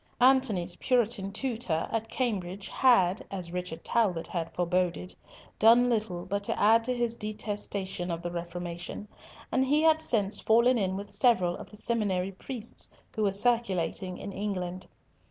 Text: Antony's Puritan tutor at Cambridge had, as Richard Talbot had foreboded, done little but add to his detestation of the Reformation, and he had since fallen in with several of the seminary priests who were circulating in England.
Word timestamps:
Antony's 0.19 0.77
Puritan 0.77 1.31
tutor 1.31 1.87
at 1.91 2.09
Cambridge 2.09 2.69
had, 2.69 3.23
as 3.29 3.51
Richard 3.53 3.83
Talbot 3.83 4.25
had 4.25 4.51
foreboded, 4.51 5.13
done 5.59 5.91
little 5.91 6.25
but 6.25 6.49
add 6.49 6.83
to 6.85 6.93
his 6.95 7.15
detestation 7.15 8.09
of 8.09 8.23
the 8.23 8.31
Reformation, 8.31 9.07
and 9.51 9.63
he 9.63 9.83
had 9.83 10.01
since 10.01 10.39
fallen 10.39 10.79
in 10.79 10.95
with 10.97 11.11
several 11.11 11.55
of 11.55 11.69
the 11.69 11.77
seminary 11.77 12.31
priests 12.31 12.89
who 13.11 13.21
were 13.21 13.31
circulating 13.31 14.17
in 14.17 14.31
England. 14.31 14.87